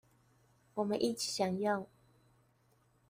[0.73, 1.85] 我們一起享用